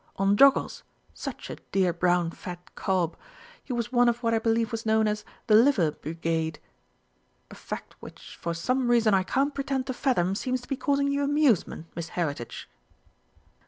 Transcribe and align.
On 0.15 0.35
'Joggles,' 0.35 0.81
such 1.13 1.51
a 1.51 1.57
dear 1.71 1.93
brown 1.93 2.31
fat 2.31 2.73
cob. 2.73 3.15
He 3.63 3.71
was 3.71 3.91
one 3.91 4.09
of 4.09 4.23
what 4.23 4.33
I 4.33 4.39
believe 4.39 4.71
was 4.71 4.83
known 4.83 5.07
as 5.07 5.23
'The 5.45 5.53
Liver 5.53 5.91
Brigade'... 5.91 6.57
a 7.51 7.53
fact 7.53 7.93
which 7.99 8.35
for 8.35 8.55
some 8.55 8.89
reason 8.89 9.13
I 9.13 9.21
can't 9.21 9.53
pretend 9.53 9.85
to 9.85 9.93
fathom 9.93 10.33
seems 10.33 10.61
to 10.61 10.67
be 10.67 10.75
causing 10.75 11.11
you 11.11 11.21
amusement, 11.23 11.85
Miss 11.95 12.09
Heritage." 12.17 12.67